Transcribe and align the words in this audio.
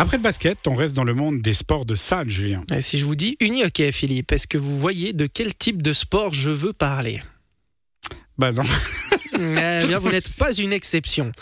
Après 0.00 0.16
le 0.16 0.22
basket, 0.22 0.68
on 0.68 0.76
reste 0.76 0.94
dans 0.94 1.02
le 1.02 1.12
monde 1.12 1.40
des 1.40 1.52
sports 1.52 1.84
de 1.84 1.96
salle, 1.96 2.28
Julien. 2.28 2.62
Et 2.72 2.80
si 2.80 2.98
je 2.98 3.04
vous 3.04 3.16
dis 3.16 3.36
uni-hockey, 3.40 3.90
Philippe, 3.90 4.30
est-ce 4.30 4.46
que 4.46 4.56
vous 4.56 4.78
voyez 4.78 5.12
de 5.12 5.26
quel 5.26 5.52
type 5.56 5.82
de 5.82 5.92
sport 5.92 6.32
je 6.32 6.50
veux 6.50 6.72
parler? 6.72 7.20
Bah 8.38 8.52
non. 8.52 8.62
Eh 9.38 9.94
vous 9.94 10.10
n'êtes 10.10 10.36
pas 10.36 10.52
une 10.52 10.72
exception. 10.72 11.32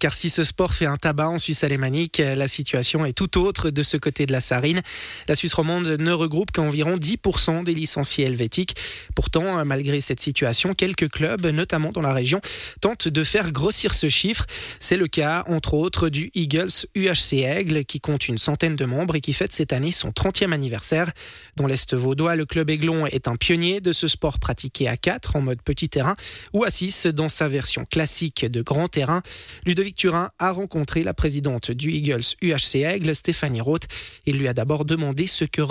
Car 0.00 0.12
si 0.12 0.30
ce 0.30 0.44
sport 0.44 0.74
fait 0.74 0.86
un 0.86 0.96
tabac 0.96 1.28
en 1.28 1.38
Suisse 1.38 1.64
alémanique, 1.64 2.18
la 2.18 2.48
situation 2.48 3.04
est 3.04 3.12
tout 3.12 3.38
autre 3.40 3.70
de 3.70 3.82
ce 3.82 3.96
côté 3.96 4.26
de 4.26 4.32
la 4.32 4.40
Sarine. 4.40 4.82
La 5.28 5.36
Suisse 5.36 5.54
romande 5.54 5.86
ne 5.86 6.12
regroupe 6.12 6.50
qu'environ 6.52 6.96
10% 6.96 7.64
des 7.64 7.74
licenciés 7.74 8.26
helvétiques. 8.26 8.74
Pourtant, 9.14 9.64
malgré 9.64 10.00
cette 10.00 10.20
situation, 10.20 10.74
quelques 10.74 11.08
clubs, 11.08 11.46
notamment 11.46 11.92
dans 11.92 12.02
la 12.02 12.12
région, 12.12 12.40
tentent 12.80 13.08
de 13.08 13.24
faire 13.24 13.52
grossir 13.52 13.94
ce 13.94 14.08
chiffre. 14.08 14.46
C'est 14.80 14.96
le 14.96 15.06
cas, 15.06 15.44
entre 15.46 15.74
autres, 15.74 16.08
du 16.08 16.30
Eagles 16.34 16.86
UHC 16.94 17.44
Aigle, 17.44 17.84
qui 17.84 18.00
compte 18.00 18.28
une 18.28 18.38
centaine 18.38 18.76
de 18.76 18.84
membres 18.84 19.16
et 19.16 19.20
qui 19.20 19.32
fête 19.32 19.52
cette 19.52 19.72
année 19.72 19.92
son 19.92 20.10
30e 20.10 20.52
anniversaire. 20.52 21.12
Dans 21.56 21.66
l'Est 21.66 21.94
vaudois, 21.94 22.36
le 22.36 22.46
club 22.46 22.70
Aiglon 22.70 23.06
est 23.06 23.28
un 23.28 23.36
pionnier 23.36 23.80
de 23.80 23.92
ce 23.92 24.08
sport 24.08 24.38
pratiqué 24.38 24.88
à 24.88 24.96
4 24.96 25.36
en 25.36 25.40
mode 25.40 25.62
petit 25.62 25.88
terrain 25.88 26.16
ou 26.52 26.64
à 26.64 26.70
6 26.70 27.06
dans 27.06 27.28
sa 27.28 27.43
version 27.48 27.84
classique 27.84 28.44
de 28.44 28.62
grand 28.62 28.88
terrain, 28.88 29.22
Ludovic 29.66 29.96
Turin 29.96 30.30
a 30.38 30.50
rencontré 30.50 31.02
la 31.02 31.14
présidente 31.14 31.70
du 31.70 31.92
Eagles 31.92 32.24
UHC 32.42 32.82
Aigle, 32.84 33.14
Stéphanie 33.14 33.60
Roth. 33.60 33.84
Il 34.26 34.38
lui 34.38 34.48
a 34.48 34.54
d'abord 34.54 34.84
demandé 34.84 35.26
ce 35.26 35.44
que, 35.44 35.62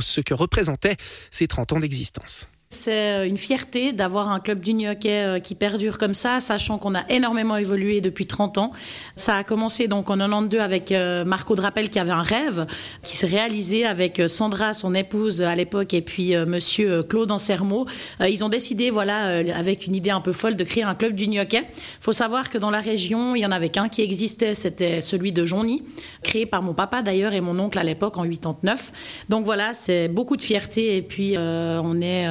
ce 0.00 0.20
que 0.20 0.34
représentaient 0.34 0.96
ces 1.30 1.46
30 1.46 1.72
ans 1.72 1.80
d'existence. 1.80 2.48
C'est 2.72 3.12
euh, 3.12 3.26
une 3.26 3.36
fierté 3.36 3.92
d'avoir 3.92 4.30
un 4.30 4.40
club 4.40 4.60
du 4.60 4.72
hockey 4.88 5.10
euh, 5.10 5.40
qui 5.40 5.54
perdure 5.54 5.98
comme 5.98 6.14
ça, 6.14 6.40
sachant 6.40 6.78
qu'on 6.78 6.94
a 6.94 7.04
énormément 7.10 7.58
évolué 7.58 8.00
depuis 8.00 8.26
30 8.26 8.56
ans. 8.56 8.72
Ça 9.14 9.36
a 9.36 9.44
commencé 9.44 9.88
donc 9.88 10.08
en 10.08 10.16
92 10.16 10.58
avec 10.58 10.90
euh, 10.90 11.26
Marco 11.26 11.54
Drapel 11.54 11.90
qui 11.90 11.98
avait 11.98 12.12
un 12.12 12.22
rêve 12.22 12.66
qui 13.02 13.18
s'est 13.18 13.26
réalisé 13.26 13.84
avec 13.84 14.22
Sandra, 14.26 14.72
son 14.72 14.94
épouse 14.94 15.42
à 15.42 15.54
l'époque, 15.54 15.92
et 15.92 16.00
puis 16.00 16.34
Monsieur 16.46 17.02
Claude 17.02 17.30
Ansermo. 17.30 17.86
Ils 18.20 18.42
ont 18.44 18.48
décidé, 18.48 18.90
voilà, 18.90 19.42
avec 19.54 19.86
une 19.86 19.94
idée 19.94 20.10
un 20.10 20.20
peu 20.20 20.32
folle, 20.32 20.56
de 20.56 20.64
créer 20.64 20.84
un 20.84 20.94
club 20.94 21.14
du 21.14 21.38
hockey. 21.38 21.62
Faut 22.00 22.12
savoir 22.12 22.48
que 22.48 22.58
dans 22.58 22.70
la 22.70 22.80
région, 22.80 23.34
il 23.34 23.40
y 23.40 23.46
en 23.46 23.50
avait 23.50 23.68
qu'un 23.68 23.88
qui 23.88 24.02
existait, 24.02 24.54
c'était 24.54 25.00
celui 25.00 25.32
de 25.32 25.44
Jonny, 25.44 25.82
créé 26.22 26.46
par 26.46 26.62
mon 26.62 26.72
papa 26.72 27.02
d'ailleurs 27.02 27.34
et 27.34 27.40
mon 27.40 27.58
oncle 27.58 27.78
à 27.78 27.84
l'époque 27.84 28.16
en 28.16 28.22
89. 28.22 28.92
Donc 29.28 29.44
voilà, 29.44 29.74
c'est 29.74 30.08
beaucoup 30.08 30.36
de 30.36 30.42
fierté 30.42 30.96
et 30.96 31.02
puis 31.02 31.36
on 31.36 32.00
est 32.00 32.26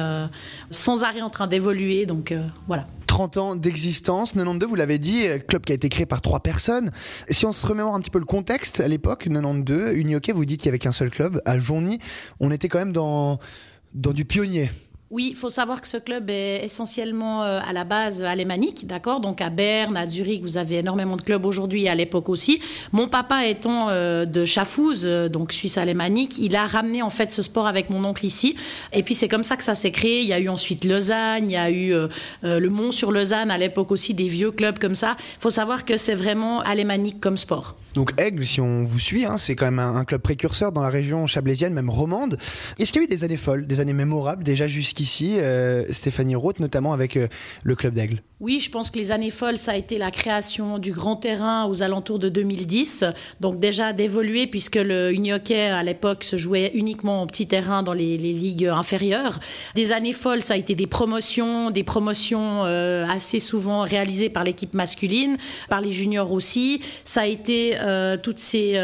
sans 0.70 1.04
arrêt 1.04 1.22
en 1.22 1.30
train 1.30 1.46
d'évoluer. 1.46 2.06
Donc 2.06 2.32
euh, 2.32 2.46
voilà. 2.66 2.86
30 3.06 3.36
ans 3.36 3.56
d'existence, 3.56 4.32
92, 4.32 4.68
vous 4.68 4.74
l'avez 4.74 4.98
dit, 4.98 5.26
euh, 5.26 5.38
club 5.38 5.64
qui 5.64 5.72
a 5.72 5.74
été 5.74 5.90
créé 5.90 6.06
par 6.06 6.22
trois 6.22 6.40
personnes. 6.40 6.90
Si 7.28 7.44
on 7.44 7.52
se 7.52 7.66
remémore 7.66 7.94
un 7.94 8.00
petit 8.00 8.10
peu 8.10 8.18
le 8.18 8.24
contexte, 8.24 8.80
à 8.80 8.88
l'époque, 8.88 9.24
92, 9.28 9.94
Unioké, 9.96 10.32
vous 10.32 10.46
dites 10.46 10.60
qu'il 10.60 10.68
n'y 10.68 10.72
avait 10.72 10.78
qu'un 10.78 10.92
seul 10.92 11.10
club. 11.10 11.42
À 11.44 11.58
Journy, 11.58 11.98
on 12.40 12.50
était 12.50 12.68
quand 12.68 12.78
même 12.78 12.92
dans, 12.92 13.38
dans 13.92 14.12
du 14.12 14.24
pionnier. 14.24 14.70
Oui, 15.12 15.28
il 15.28 15.36
faut 15.36 15.50
savoir 15.50 15.82
que 15.82 15.88
ce 15.88 15.98
club 15.98 16.30
est 16.30 16.64
essentiellement 16.64 17.42
euh, 17.42 17.60
à 17.68 17.74
la 17.74 17.84
base 17.84 18.22
alémanique, 18.22 18.86
d'accord? 18.86 19.20
Donc 19.20 19.42
à 19.42 19.50
Berne, 19.50 19.94
à 19.94 20.08
Zurich, 20.08 20.42
vous 20.42 20.56
avez 20.56 20.76
énormément 20.76 21.16
de 21.16 21.20
clubs 21.20 21.44
aujourd'hui, 21.44 21.86
à 21.86 21.94
l'époque 21.94 22.30
aussi. 22.30 22.62
Mon 22.92 23.08
papa 23.08 23.44
étant 23.44 23.90
euh, 23.90 24.24
de 24.24 24.46
Schaffhouse, 24.46 25.02
euh, 25.04 25.28
donc 25.28 25.52
suisse 25.52 25.76
alémanique, 25.76 26.38
il 26.38 26.56
a 26.56 26.66
ramené 26.66 27.02
en 27.02 27.10
fait 27.10 27.30
ce 27.30 27.42
sport 27.42 27.66
avec 27.66 27.90
mon 27.90 28.02
oncle 28.06 28.24
ici. 28.24 28.56
Et 28.94 29.02
puis 29.02 29.14
c'est 29.14 29.28
comme 29.28 29.44
ça 29.44 29.58
que 29.58 29.64
ça 29.64 29.74
s'est 29.74 29.90
créé. 29.90 30.22
Il 30.22 30.28
y 30.28 30.32
a 30.32 30.40
eu 30.40 30.48
ensuite 30.48 30.82
Lausanne, 30.86 31.50
il 31.50 31.52
y 31.52 31.56
a 31.58 31.70
eu 31.70 31.92
le 32.42 32.68
Mont 32.70 32.90
sur 32.90 33.12
Lausanne 33.12 33.50
à 33.50 33.58
l'époque 33.58 33.92
aussi, 33.92 34.14
des 34.14 34.28
vieux 34.28 34.50
clubs 34.50 34.78
comme 34.78 34.94
ça. 34.94 35.16
Il 35.18 35.42
faut 35.42 35.50
savoir 35.50 35.84
que 35.84 35.98
c'est 35.98 36.14
vraiment 36.14 36.60
alémanique 36.60 37.20
comme 37.20 37.36
sport. 37.36 37.76
Donc 37.94 38.14
Aigle, 38.16 38.46
si 38.46 38.60
on 38.60 38.84
vous 38.84 38.98
suit, 38.98 39.26
hein, 39.26 39.36
c'est 39.36 39.54
quand 39.54 39.66
même 39.66 39.78
un, 39.78 40.04
club 40.04 40.22
précurseur 40.22 40.72
dans 40.72 40.80
la 40.80 40.88
région 40.88 41.26
chablaisienne, 41.26 41.74
même 41.74 41.90
romande. 41.90 42.38
Est-ce 42.78 42.92
qu'il 42.92 43.02
y 43.02 43.04
a 43.04 43.06
eu 43.06 43.08
des 43.08 43.24
années 43.24 43.36
folles, 43.36 43.66
des 43.66 43.80
années 43.80 43.92
mémorables 43.92 44.42
déjà 44.42 44.66
jusqu'ici, 44.66 45.01
euh, 45.38 45.84
Stéphanie 45.90 46.34
Roth, 46.34 46.60
notamment 46.60 46.92
avec 46.92 47.16
euh, 47.16 47.28
le 47.62 47.74
club 47.74 47.94
d'Aigle 47.94 48.22
Oui, 48.40 48.60
je 48.60 48.70
pense 48.70 48.90
que 48.90 48.98
les 48.98 49.10
années 49.10 49.30
folles, 49.30 49.58
ça 49.58 49.72
a 49.72 49.76
été 49.76 49.98
la 49.98 50.10
création 50.10 50.78
du 50.78 50.92
grand 50.92 51.16
terrain 51.16 51.66
aux 51.66 51.82
alentours 51.82 52.18
de 52.18 52.28
2010. 52.28 53.04
Donc 53.40 53.58
déjà 53.58 53.92
d'évoluer, 53.92 54.46
puisque 54.46 54.76
le 54.76 55.12
hockey 55.32 55.68
à 55.68 55.82
l'époque 55.82 56.24
se 56.24 56.36
jouait 56.36 56.72
uniquement 56.74 57.22
en 57.22 57.26
petit 57.26 57.46
terrain 57.46 57.82
dans 57.82 57.92
les, 57.92 58.16
ligues 58.16 58.66
inférieures. 58.66 59.40
Des 59.74 59.92
années 59.92 60.12
folles, 60.12 60.42
ça 60.42 60.54
a 60.54 60.56
été 60.56 60.74
des 60.74 60.86
promotions, 60.86 61.70
des 61.70 61.84
promotions 61.84 62.64
euh, 62.64 63.06
assez 63.08 63.40
souvent 63.40 63.80
réalisées 63.82 64.30
par 64.30 64.44
l'équipe 64.44 64.74
masculine, 64.74 65.36
par 65.68 65.80
les 65.80 65.92
juniors 65.92 66.32
aussi. 66.32 66.80
Ça 67.04 67.22
a 67.22 67.26
été 67.26 67.74
euh, 67.80 68.16
toutes 68.16 68.38
ces 68.38 68.78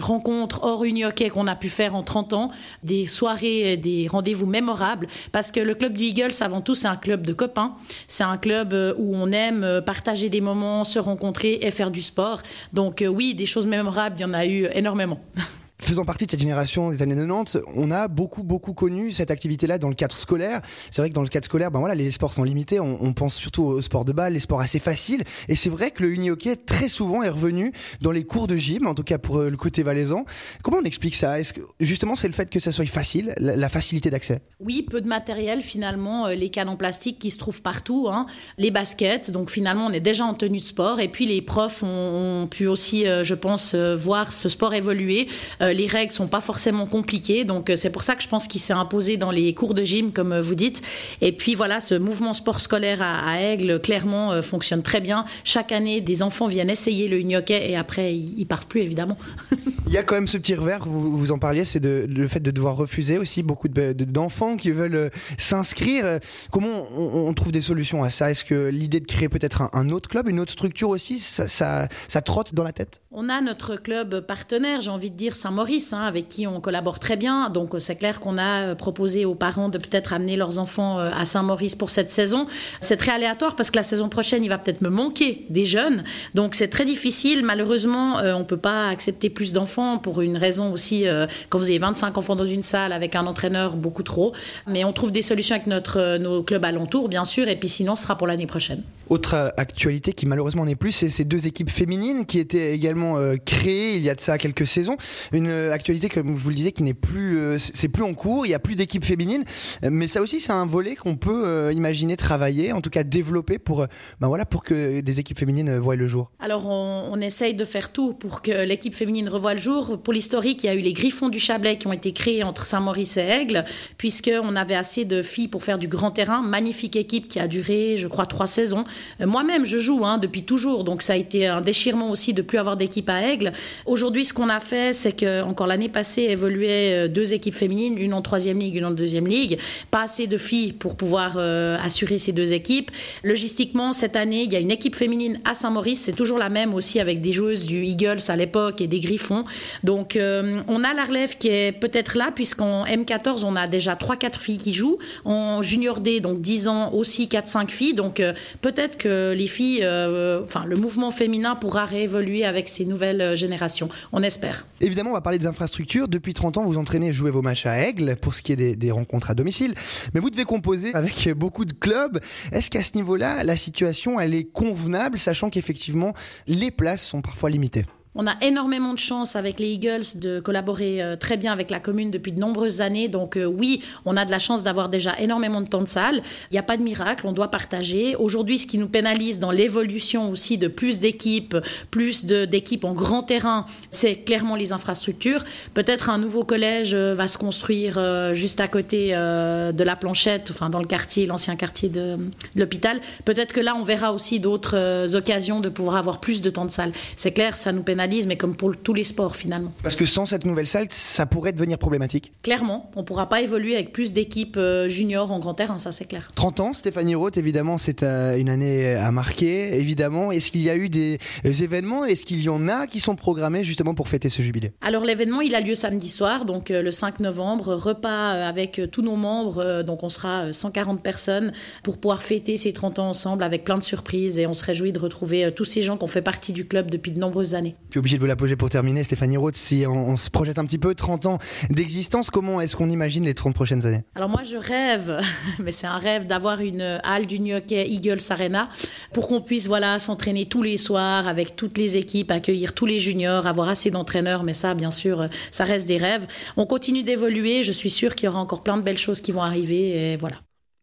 rencontres 0.00 0.60
hors 0.62 0.82
hockey 0.82 1.28
qu'on 1.28 1.46
a 1.46 1.56
pu 1.56 1.68
faire 1.68 1.94
en 1.94 2.02
30 2.02 2.32
ans, 2.32 2.50
des 2.82 3.06
soirées, 3.06 3.76
des 3.76 4.06
rendez-vous 4.08 4.46
mémorables, 4.46 5.06
parce 5.32 5.50
que 5.50 5.57
le 5.60 5.74
club 5.74 5.92
du 5.92 6.04
Eagles, 6.04 6.32
avant 6.40 6.60
tout, 6.60 6.74
c'est 6.74 6.88
un 6.88 6.96
club 6.96 7.26
de 7.26 7.32
copains. 7.32 7.76
C'est 8.06 8.24
un 8.24 8.36
club 8.36 8.72
euh, 8.72 8.94
où 8.98 9.14
on 9.14 9.30
aime 9.32 9.82
partager 9.84 10.28
des 10.28 10.40
moments, 10.40 10.84
se 10.84 10.98
rencontrer 10.98 11.58
et 11.62 11.70
faire 11.70 11.90
du 11.90 12.02
sport. 12.02 12.42
Donc 12.72 13.04
oui, 13.08 13.34
des 13.34 13.46
choses 13.46 13.66
mémorables, 13.66 14.16
il 14.18 14.22
y 14.22 14.24
en 14.24 14.34
a 14.34 14.46
eu 14.46 14.68
énormément. 14.74 15.20
faisant 15.88 16.04
partie 16.04 16.26
de 16.26 16.30
cette 16.30 16.40
génération 16.40 16.90
des 16.90 17.00
années 17.02 17.14
90, 17.14 17.58
on 17.74 17.90
a 17.90 18.08
beaucoup 18.08 18.42
beaucoup 18.42 18.74
connu 18.74 19.10
cette 19.10 19.30
activité-là 19.30 19.78
dans 19.78 19.88
le 19.88 19.94
cadre 19.94 20.14
scolaire. 20.14 20.60
C'est 20.90 21.00
vrai 21.00 21.08
que 21.08 21.14
dans 21.14 21.22
le 21.22 21.28
cadre 21.28 21.46
scolaire, 21.46 21.70
ben 21.70 21.78
voilà, 21.78 21.94
les 21.94 22.10
sports 22.10 22.34
sont 22.34 22.44
limités. 22.44 22.78
On, 22.78 23.12
pense 23.14 23.34
surtout 23.34 23.64
aux 23.64 23.80
sports 23.80 24.04
de 24.04 24.12
balle, 24.12 24.34
les 24.34 24.40
sports 24.40 24.60
assez 24.60 24.78
faciles. 24.78 25.24
Et 25.48 25.54
c'est 25.54 25.70
vrai 25.70 25.90
que 25.90 26.02
le 26.02 26.12
uni-hockey 26.12 26.56
très 26.56 26.88
souvent 26.88 27.22
est 27.22 27.30
revenu 27.30 27.72
dans 28.02 28.10
les 28.10 28.24
cours 28.24 28.46
de 28.46 28.56
gym, 28.56 28.86
en 28.86 28.94
tout 28.94 29.02
cas 29.02 29.16
pour 29.16 29.38
euh, 29.38 29.48
le 29.48 29.56
côté 29.56 29.82
valaisan. 29.82 30.26
Comment 30.62 30.78
on 30.78 30.84
explique 30.84 31.14
ça? 31.14 31.40
Est-ce 31.40 31.54
que 31.54 31.62
justement 31.80 32.14
c'est 32.14 32.28
le 32.28 32.34
fait 32.34 32.50
que 32.50 32.60
ça 32.60 32.70
soit 32.70 32.86
facile, 32.86 33.34
la, 33.38 33.68
facilité 33.68 34.10
d'accès? 34.10 34.42
Oui, 34.60 34.86
peu 34.88 35.00
de 35.00 35.08
matériel 35.08 35.62
finalement, 35.62 36.26
euh, 36.26 36.34
les 36.34 36.50
canons 36.50 36.76
plastiques 36.76 37.18
qui 37.18 37.30
se 37.30 37.38
trouvent 37.38 37.62
partout, 37.62 38.08
hein. 38.10 38.26
les 38.58 38.70
baskets. 38.70 39.30
Donc 39.30 39.50
finalement, 39.50 39.86
on 39.86 39.92
est 39.92 40.00
déjà 40.00 40.24
en 40.24 40.34
tenue 40.34 40.58
de 40.58 40.62
sport. 40.62 41.00
Et 41.00 41.08
puis 41.08 41.26
les 41.26 41.40
profs 41.40 41.82
ont, 41.82 42.46
pu 42.50 42.66
aussi, 42.66 43.06
euh, 43.06 43.24
je 43.24 43.34
pense, 43.34 43.74
voir 43.74 44.32
ce 44.32 44.50
sport 44.50 44.74
évoluer 44.74 45.28
les 45.78 45.86
règles 45.86 46.12
sont 46.12 46.26
pas 46.26 46.40
forcément 46.40 46.86
compliquées, 46.86 47.44
donc 47.44 47.70
euh, 47.70 47.76
c'est 47.76 47.90
pour 47.90 48.02
ça 48.02 48.16
que 48.16 48.22
je 48.22 48.28
pense 48.28 48.46
qu'il 48.48 48.60
s'est 48.60 48.72
imposé 48.72 49.16
dans 49.16 49.30
les 49.30 49.54
cours 49.54 49.74
de 49.74 49.84
gym, 49.84 50.12
comme 50.12 50.32
euh, 50.32 50.42
vous 50.42 50.54
dites. 50.54 50.82
Et 51.20 51.32
puis 51.32 51.54
voilà, 51.54 51.80
ce 51.80 51.94
mouvement 51.94 52.34
sport 52.34 52.60
scolaire 52.60 53.00
à, 53.00 53.40
Aigle, 53.40 53.80
clairement, 53.80 54.42
fonctionne 54.42 54.82
très 54.82 55.00
bien. 55.00 55.24
Chaque 55.44 55.70
année, 55.70 56.00
des 56.00 56.22
enfants 56.22 56.48
viennent 56.48 56.70
essayer 56.70 57.06
le 57.08 57.36
hockey 57.36 57.70
et 57.70 57.76
après, 57.76 58.14
ils, 58.14 58.46
partent 58.46 58.68
plus, 58.68 58.80
évidemment. 58.80 59.16
Il 59.86 59.92
y 59.92 59.96
a 59.96 60.02
quand 60.02 60.16
même 60.16 60.26
ce 60.26 60.36
petit 60.36 60.54
revers, 60.54 60.84
vous, 60.84 61.16
vous 61.16 61.32
en 61.32 61.38
parliez, 61.38 61.64
c'est 61.64 61.82
le 61.84 62.28
fait 62.28 62.40
de 62.40 62.50
devoir 62.50 62.76
refuser 62.76 63.16
aussi 63.16 63.42
beaucoup 63.42 63.68
d'enfants 63.68 64.56
qui 64.56 64.70
veulent 64.70 65.10
s'inscrire. 65.38 66.18
Comment 66.50 66.86
on, 66.96 67.32
trouve 67.32 67.52
des 67.52 67.60
solutions 67.60 68.02
à 68.02 68.10
ça? 68.10 68.30
Est-ce 68.30 68.44
que 68.44 68.68
l'idée 68.68 69.00
de 69.00 69.06
créer 69.06 69.28
peut-être 69.28 69.62
un, 69.72 69.88
autre 69.90 70.08
club, 70.08 70.28
une 70.28 70.40
autre 70.40 70.52
structure 70.52 70.90
aussi, 70.90 71.18
ça, 71.18 71.48
ça, 71.48 71.88
ça 72.08 72.20
trotte 72.20 72.54
dans 72.54 72.64
la 72.64 72.72
tête? 72.72 73.00
On 73.12 73.28
a 73.28 73.40
notre 73.40 73.76
club 73.76 74.26
partenaire, 74.26 74.80
j'ai 74.80 74.90
envie 74.90 75.10
de 75.10 75.16
dire 75.16 75.34
saint 75.34 75.50
Hein, 75.68 76.04
avec 76.06 76.28
qui 76.28 76.46
on 76.46 76.62
collabore 76.62 76.98
très 76.98 77.18
bien. 77.18 77.50
Donc 77.50 77.74
c'est 77.78 77.96
clair 77.96 78.20
qu'on 78.20 78.38
a 78.38 78.68
euh, 78.68 78.74
proposé 78.74 79.26
aux 79.26 79.34
parents 79.34 79.68
de 79.68 79.76
peut-être 79.76 80.14
amener 80.14 80.34
leurs 80.34 80.58
enfants 80.58 80.98
euh, 80.98 81.10
à 81.14 81.26
Saint-Maurice 81.26 81.76
pour 81.76 81.90
cette 81.90 82.10
saison. 82.10 82.46
C'est 82.80 82.96
très 82.96 83.12
aléatoire 83.12 83.54
parce 83.54 83.70
que 83.70 83.76
la 83.76 83.82
saison 83.82 84.08
prochaine, 84.08 84.42
il 84.42 84.48
va 84.48 84.56
peut-être 84.56 84.80
me 84.80 84.88
manquer 84.88 85.44
des 85.50 85.66
jeunes. 85.66 86.04
Donc 86.34 86.54
c'est 86.54 86.68
très 86.68 86.86
difficile. 86.86 87.44
Malheureusement, 87.44 88.18
euh, 88.18 88.32
on 88.34 88.40
ne 88.40 88.44
peut 88.44 88.56
pas 88.56 88.88
accepter 88.88 89.28
plus 89.28 89.52
d'enfants 89.52 89.98
pour 89.98 90.22
une 90.22 90.38
raison 90.38 90.72
aussi, 90.72 91.04
quand 91.50 91.58
vous 91.58 91.68
avez 91.68 91.78
25 91.78 92.16
enfants 92.16 92.36
dans 92.36 92.46
une 92.46 92.62
salle 92.62 92.92
avec 92.92 93.14
un 93.14 93.26
entraîneur, 93.26 93.76
beaucoup 93.76 94.02
trop. 94.02 94.32
Mais 94.66 94.84
on 94.84 94.92
trouve 94.94 95.12
des 95.12 95.22
solutions 95.22 95.54
avec 95.54 95.66
notre, 95.66 96.16
nos 96.16 96.42
clubs 96.42 96.64
alentours, 96.64 97.10
bien 97.10 97.26
sûr. 97.26 97.46
Et 97.48 97.56
puis 97.56 97.68
sinon, 97.68 97.94
ce 97.94 98.04
sera 98.04 98.16
pour 98.16 98.26
l'année 98.26 98.46
prochaine. 98.46 98.82
Autre 99.08 99.52
actualité 99.56 100.12
qui 100.12 100.26
malheureusement 100.26 100.66
n'est 100.66 100.76
plus, 100.76 100.92
c'est 100.92 101.08
ces 101.08 101.24
deux 101.24 101.46
équipes 101.46 101.70
féminines 101.70 102.26
qui 102.26 102.38
étaient 102.38 102.74
également 102.74 103.16
créées 103.44 103.96
il 103.96 104.02
y 104.02 104.10
a 104.10 104.14
de 104.14 104.20
ça 104.20 104.38
quelques 104.38 104.66
saisons. 104.66 104.96
Une 105.32 105.47
actualité, 105.48 106.08
comme 106.08 106.36
je 106.36 106.42
vous 106.42 106.48
le 106.50 106.54
disais, 106.54 106.72
qui 106.72 106.82
n'est 106.82 106.94
plus, 106.94 107.38
euh, 107.38 107.58
c'est 107.58 107.88
plus 107.88 108.02
en 108.02 108.14
cours. 108.14 108.46
Il 108.46 108.50
y 108.50 108.54
a 108.54 108.58
plus 108.58 108.74
d'équipes 108.74 109.04
féminines, 109.04 109.44
mais 109.82 110.06
ça 110.08 110.20
aussi, 110.20 110.40
c'est 110.40 110.52
un 110.52 110.66
volet 110.66 110.96
qu'on 110.96 111.16
peut 111.16 111.46
euh, 111.46 111.72
imaginer 111.72 112.16
travailler, 112.16 112.72
en 112.72 112.80
tout 112.80 112.90
cas 112.90 113.02
développer 113.02 113.58
pour, 113.58 113.82
euh, 113.82 113.86
ben 114.20 114.28
voilà, 114.28 114.44
pour 114.44 114.62
que 114.62 115.00
des 115.00 115.20
équipes 115.20 115.38
féminines 115.38 115.78
voient 115.78 115.96
le 115.96 116.06
jour. 116.06 116.30
Alors, 116.40 116.68
on, 116.68 117.10
on 117.12 117.20
essaye 117.20 117.54
de 117.54 117.64
faire 117.64 117.92
tout 117.92 118.14
pour 118.14 118.42
que 118.42 118.64
l'équipe 118.64 118.94
féminine 118.94 119.28
revoie 119.28 119.54
le 119.54 119.60
jour. 119.60 120.00
Pour 120.02 120.12
l'historique, 120.12 120.64
il 120.64 120.66
y 120.66 120.70
a 120.70 120.74
eu 120.74 120.80
les 120.80 120.92
Griffons 120.92 121.28
du 121.28 121.38
Chablais 121.38 121.76
qui 121.76 121.86
ont 121.86 121.92
été 121.92 122.12
créés 122.12 122.42
entre 122.42 122.64
Saint-Maurice 122.64 123.16
et 123.16 123.22
Aigle, 123.22 123.64
puisqu'on 123.96 124.56
avait 124.56 124.74
assez 124.74 125.04
de 125.04 125.22
filles 125.22 125.48
pour 125.48 125.62
faire 125.62 125.78
du 125.78 125.88
grand 125.88 126.10
terrain. 126.10 126.42
Magnifique 126.42 126.96
équipe 126.96 127.28
qui 127.28 127.40
a 127.40 127.48
duré, 127.48 127.96
je 127.96 128.08
crois, 128.08 128.26
trois 128.26 128.46
saisons. 128.46 128.84
Moi-même, 129.24 129.64
je 129.64 129.78
joue 129.78 130.04
hein, 130.04 130.18
depuis 130.18 130.44
toujours, 130.44 130.84
donc 130.84 131.02
ça 131.02 131.14
a 131.14 131.16
été 131.16 131.46
un 131.46 131.60
déchirement 131.60 132.10
aussi 132.10 132.32
de 132.32 132.42
plus 132.42 132.58
avoir 132.58 132.76
d'équipe 132.76 133.08
à 133.08 133.22
Aigle. 133.22 133.52
Aujourd'hui, 133.86 134.24
ce 134.24 134.32
qu'on 134.32 134.48
a 134.48 134.60
fait, 134.60 134.92
c'est 134.92 135.12
que 135.12 135.37
encore 135.42 135.66
l'année 135.66 135.88
passée 135.88 136.22
évoluaient 136.22 137.06
euh, 137.06 137.08
deux 137.08 137.32
équipes 137.34 137.54
féminines, 137.54 137.96
une 137.98 138.14
en 138.14 138.22
troisième 138.22 138.58
ligue, 138.58 138.76
une 138.76 138.84
en 138.84 138.90
deuxième 138.90 139.26
ligue. 139.26 139.58
Pas 139.90 140.02
assez 140.02 140.26
de 140.26 140.36
filles 140.36 140.72
pour 140.72 140.96
pouvoir 140.96 141.34
euh, 141.36 141.76
assurer 141.82 142.18
ces 142.18 142.32
deux 142.32 142.52
équipes. 142.52 142.90
Logistiquement, 143.24 143.92
cette 143.92 144.16
année, 144.16 144.42
il 144.42 144.52
y 144.52 144.56
a 144.56 144.60
une 144.60 144.70
équipe 144.70 144.94
féminine 144.94 145.40
à 145.44 145.54
Saint-Maurice, 145.54 146.00
c'est 146.00 146.16
toujours 146.16 146.38
la 146.38 146.48
même 146.48 146.74
aussi 146.74 147.00
avec 147.00 147.20
des 147.20 147.32
joueuses 147.32 147.64
du 147.64 147.84
Eagles 147.84 148.20
à 148.28 148.36
l'époque 148.36 148.80
et 148.80 148.86
des 148.86 149.00
Griffons. 149.00 149.44
Donc 149.84 150.16
euh, 150.16 150.60
on 150.68 150.84
a 150.84 150.94
la 150.94 151.04
relève 151.04 151.36
qui 151.38 151.48
est 151.48 151.72
peut-être 151.72 152.16
là, 152.16 152.30
puisqu'en 152.34 152.84
M14, 152.84 153.44
on 153.44 153.56
a 153.56 153.66
déjà 153.66 153.94
3-4 153.94 154.38
filles 154.38 154.58
qui 154.58 154.74
jouent. 154.74 154.98
En 155.24 155.62
junior 155.62 156.00
D, 156.00 156.20
donc 156.20 156.40
10 156.40 156.68
ans, 156.68 156.92
aussi 156.92 157.26
4-5 157.26 157.68
filles. 157.68 157.94
Donc 157.94 158.20
euh, 158.20 158.32
peut-être 158.60 158.98
que 158.98 159.32
les 159.36 159.46
filles, 159.46 159.80
euh, 159.82 160.42
enfin 160.42 160.64
le 160.66 160.76
mouvement 160.76 161.10
féminin 161.10 161.54
pourra 161.54 161.84
réévoluer 161.84 162.44
avec 162.44 162.68
ces 162.68 162.84
nouvelles 162.84 163.36
générations. 163.36 163.88
On 164.12 164.22
espère. 164.22 164.66
Évidemment, 164.80 165.10
on 165.10 165.14
va 165.14 165.20
parler 165.28 165.38
des 165.38 165.46
infrastructures. 165.46 166.08
Depuis 166.08 166.32
30 166.32 166.56
ans, 166.56 166.64
vous 166.64 166.78
entraînez 166.78 167.08
et 167.08 167.12
jouez 167.12 167.30
vos 167.30 167.42
matchs 167.42 167.66
à 167.66 167.86
Aigle 167.86 168.16
pour 168.16 168.34
ce 168.34 168.40
qui 168.40 168.52
est 168.52 168.56
des, 168.56 168.76
des 168.76 168.90
rencontres 168.90 169.30
à 169.30 169.34
domicile. 169.34 169.74
Mais 170.14 170.20
vous 170.20 170.30
devez 170.30 170.46
composer 170.46 170.94
avec 170.94 171.28
beaucoup 171.36 171.66
de 171.66 171.74
clubs. 171.74 172.18
Est-ce 172.50 172.70
qu'à 172.70 172.82
ce 172.82 172.94
niveau-là, 172.94 173.44
la 173.44 173.58
situation, 173.58 174.18
elle 174.18 174.32
est 174.32 174.44
convenable, 174.44 175.18
sachant 175.18 175.50
qu'effectivement, 175.50 176.14
les 176.46 176.70
places 176.70 177.02
sont 177.06 177.20
parfois 177.20 177.50
limitées? 177.50 177.84
On 178.14 178.26
a 178.26 178.36
énormément 178.42 178.94
de 178.94 178.98
chance 178.98 179.36
avec 179.36 179.60
les 179.60 179.68
Eagles 179.72 180.04
de 180.16 180.40
collaborer 180.40 181.02
euh, 181.02 181.16
très 181.16 181.36
bien 181.36 181.52
avec 181.52 181.70
la 181.70 181.78
commune 181.78 182.10
depuis 182.10 182.32
de 182.32 182.40
nombreuses 182.40 182.80
années. 182.80 183.08
Donc 183.08 183.36
euh, 183.36 183.44
oui, 183.44 183.82
on 184.04 184.16
a 184.16 184.24
de 184.24 184.30
la 184.30 184.38
chance 184.38 184.62
d'avoir 184.62 184.88
déjà 184.88 185.14
énormément 185.20 185.60
de 185.60 185.68
temps 185.68 185.82
de 185.82 185.88
salle. 185.88 186.22
Il 186.50 186.54
n'y 186.54 186.58
a 186.58 186.62
pas 186.62 186.76
de 186.76 186.82
miracle, 186.82 187.26
on 187.26 187.32
doit 187.32 187.50
partager. 187.50 188.16
Aujourd'hui, 188.16 188.58
ce 188.58 188.66
qui 188.66 188.78
nous 188.78 188.88
pénalise 188.88 189.38
dans 189.38 189.50
l'évolution 189.50 190.30
aussi 190.30 190.58
de 190.58 190.68
plus 190.68 191.00
d'équipes, 191.00 191.56
plus 191.90 192.24
d'équipes 192.24 192.84
en 192.84 192.92
grand 192.92 193.22
terrain, 193.22 193.66
c'est 193.90 194.16
clairement 194.16 194.56
les 194.56 194.72
infrastructures. 194.72 195.44
Peut-être 195.74 196.10
un 196.10 196.18
nouveau 196.18 196.44
collège 196.44 196.94
euh, 196.94 197.14
va 197.14 197.28
se 197.28 197.36
construire 197.38 197.98
juste 198.34 198.60
à 198.60 198.68
côté 198.68 199.10
de 199.10 199.82
la 199.82 199.96
planchette, 199.96 200.50
enfin 200.50 200.70
dans 200.70 200.78
le 200.78 200.86
quartier, 200.86 201.26
l'ancien 201.26 201.56
quartier 201.56 201.88
de, 201.88 202.16
de 202.16 202.60
l'hôpital. 202.60 203.00
Peut-être 203.24 203.52
que 203.52 203.60
là, 203.60 203.74
on 203.76 203.82
verra 203.82 204.12
aussi 204.12 204.40
d'autres 204.40 205.14
occasions 205.14 205.60
de 205.60 205.68
pouvoir 205.68 205.96
avoir 205.96 206.20
plus 206.20 206.42
de 206.42 206.50
temps 206.50 206.64
de 206.64 206.70
salle. 206.70 206.92
C'est 207.16 207.32
clair, 207.32 207.56
ça 207.56 207.72
nous 207.72 207.82
pénalise 207.82 207.97
mais 208.26 208.36
comme 208.36 208.54
pour 208.54 208.76
tous 208.76 208.94
les 208.94 209.04
sports 209.04 209.36
finalement. 209.36 209.72
Parce 209.82 209.96
que 209.96 210.06
sans 210.06 210.26
cette 210.26 210.44
nouvelle 210.44 210.66
salle, 210.66 210.86
ça 210.90 211.26
pourrait 211.26 211.52
devenir 211.52 211.78
problématique 211.78 212.32
Clairement, 212.42 212.90
on 212.94 213.00
ne 213.00 213.04
pourra 213.04 213.28
pas 213.28 213.42
évoluer 213.42 213.74
avec 213.74 213.92
plus 213.92 214.12
d'équipes 214.12 214.56
euh, 214.56 214.88
juniors 214.88 215.32
en 215.32 215.38
grand 215.38 215.54
terrain, 215.54 215.78
ça 215.78 215.92
c'est 215.92 216.04
clair. 216.04 216.30
30 216.34 216.60
ans, 216.60 216.72
Stéphanie 216.72 217.14
Roth, 217.14 217.36
évidemment, 217.36 217.76
c'est 217.76 218.02
euh, 218.02 218.36
une 218.36 218.48
année 218.48 218.94
à 218.94 219.10
marquer, 219.10 219.76
évidemment. 219.76 220.30
Est-ce 220.32 220.50
qu'il 220.50 220.62
y 220.62 220.70
a 220.70 220.76
eu 220.76 220.88
des 220.88 221.18
euh, 221.44 221.52
événements? 221.52 222.04
Est-ce 222.04 222.24
qu'il 222.24 222.42
y 222.42 222.48
en 222.48 222.68
a 222.68 222.86
qui 222.86 223.00
sont 223.00 223.16
programmés 223.16 223.64
justement 223.64 223.94
pour 223.94 224.08
fêter 224.08 224.28
ce 224.28 224.42
jubilé? 224.42 224.72
Alors 224.80 225.04
l'événement, 225.04 225.40
il 225.40 225.54
a 225.54 225.60
lieu 225.60 225.74
samedi 225.74 226.08
soir, 226.08 226.44
donc 226.44 226.68
le 226.70 226.90
5 226.90 227.20
novembre, 227.20 227.74
repas 227.74 228.30
avec 228.30 228.80
tous 228.92 229.02
nos 229.02 229.16
membres, 229.16 229.82
donc 229.82 230.02
on 230.02 230.08
sera 230.08 230.52
140 230.52 231.02
personnes 231.02 231.52
pour 231.82 231.98
pouvoir 231.98 232.22
fêter 232.22 232.56
ces 232.56 232.72
30 232.72 232.98
ans 232.98 233.08
ensemble 233.08 233.42
avec 233.42 233.64
plein 233.64 233.78
de 233.78 233.84
surprises 233.84 234.38
et 234.38 234.46
on 234.46 234.54
se 234.54 234.64
réjouit 234.64 234.92
de 234.92 234.98
retrouver 234.98 235.50
tous 235.54 235.64
ces 235.64 235.82
gens 235.82 235.96
qui 235.96 236.04
ont 236.04 236.08
fait 236.08 236.22
partie 236.22 236.52
du 236.52 236.66
club 236.66 236.90
depuis 236.90 237.12
de 237.12 237.18
nombreuses 237.18 237.54
années 237.54 237.74
obligé 237.96 238.16
de 238.16 238.20
vous 238.20 238.26
la 238.26 238.36
pour 238.36 238.70
terminer, 238.70 239.02
Stéphanie 239.02 239.36
Roth. 239.36 239.56
Si 239.56 239.84
on, 239.86 240.16
se 240.16 240.30
projette 240.30 240.58
un 240.58 240.64
petit 240.64 240.78
peu, 240.78 240.94
30 240.94 241.26
ans 241.26 241.38
d'existence, 241.70 242.30
comment 242.30 242.60
est-ce 242.60 242.76
qu'on 242.76 242.90
imagine 242.90 243.24
les 243.24 243.34
30 243.34 243.54
prochaines 243.54 243.86
années? 243.86 244.04
Alors 244.14 244.28
moi, 244.28 244.42
je 244.44 244.56
rêve, 244.56 245.20
mais 245.58 245.72
c'est 245.72 245.86
un 245.86 245.98
rêve 245.98 246.26
d'avoir 246.26 246.60
une 246.60 247.00
halle 247.02 247.26
du 247.26 247.40
New 247.40 247.52
York 247.54 247.70
Eagles 247.70 248.20
Arena 248.30 248.68
pour 249.12 249.28
qu'on 249.28 249.40
puisse 249.40 249.66
voilà 249.66 249.98
s'entraîner 249.98 250.46
tous 250.46 250.62
les 250.62 250.76
soirs 250.76 251.26
avec 251.26 251.56
toutes 251.56 251.78
les 251.78 251.96
équipes, 251.96 252.30
accueillir 252.30 252.74
tous 252.74 252.86
les 252.86 252.98
juniors, 252.98 253.46
avoir 253.46 253.68
assez 253.68 253.90
d'entraîneurs. 253.90 254.42
Mais 254.42 254.52
ça, 254.54 254.74
bien 254.74 254.90
sûr, 254.90 255.28
ça 255.50 255.64
reste 255.64 255.86
des 255.88 255.98
rêves. 255.98 256.26
On 256.56 256.66
continue 256.66 257.02
d'évoluer. 257.02 257.62
Je 257.62 257.72
suis 257.72 257.90
sûre 257.90 258.14
qu'il 258.14 258.26
y 258.26 258.28
aura 258.28 258.40
encore 258.40 258.62
plein 258.62 258.76
de 258.76 258.82
belles 258.82 258.98
choses 258.98 259.20
qui 259.20 259.32
vont 259.32 259.42
arriver. 259.42 260.12
Et 260.12 260.16
voilà. 260.16 260.36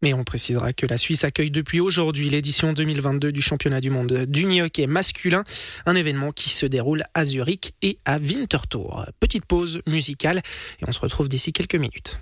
Mais 0.06 0.14
on 0.14 0.24
précisera 0.24 0.72
que 0.72 0.86
la 0.86 0.98
Suisse 0.98 1.24
accueille 1.24 1.50
depuis 1.50 1.80
aujourd'hui 1.80 2.30
l'édition 2.30 2.74
2022 2.74 3.32
du 3.32 3.42
championnat 3.42 3.82
du 3.82 3.90
monde 3.90 4.28
du 4.28 4.62
hockey 4.62 4.86
masculin, 4.86 5.44
un 5.88 5.96
événement 5.96 6.32
qui 6.32 6.52
se 6.52 6.68
déroule 6.68 7.02
à 7.16 7.26
Zurich 7.26 7.74
et 7.82 7.98
à 8.06 8.20
Winterthur. 8.20 9.10
Petite 9.20 9.48
pause 9.48 9.82
musicale 9.88 10.44
et 10.80 10.86
on 10.88 10.92
se 10.92 11.00
retrouve 11.00 11.28
d'ici 11.28 11.54
quelques 11.54 11.74
minutes. 11.74 12.14